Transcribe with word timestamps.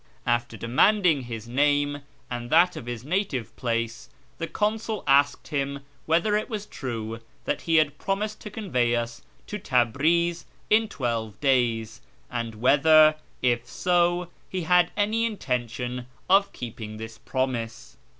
After 0.25 0.57
demanding 0.57 1.21
his 1.25 1.47
name 1.47 2.01
and 2.27 2.49
that 2.49 2.75
of 2.75 2.87
his 2.87 3.03
native 3.05 3.55
place, 3.55 4.09
the 4.39 4.47
cousid 4.47 5.03
asked 5.05 5.49
him 5.49 5.81
whether 6.07 6.35
it 6.35 6.49
was 6.49 6.65
true 6.65 7.19
that 7.45 7.67
lie 7.67 7.75
had 7.75 7.99
promised 7.99 8.41
to 8.41 8.49
convey 8.49 8.95
us 8.95 9.21
to 9.45 9.59
Tabriz 9.59 10.45
in 10.71 10.87
twelve 10.87 11.39
days, 11.39 12.01
and 12.31 12.55
whether, 12.55 13.13
if 13.43 13.67
so, 13.67 14.31
he 14.49 14.63
had 14.63 14.91
any 14.97 15.23
intention 15.23 16.07
of 16.27 16.51
keeping 16.51 16.97
this 16.97 17.19
promise. 17.19 17.95